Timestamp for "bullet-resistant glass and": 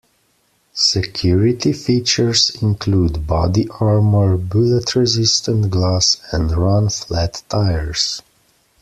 4.35-6.49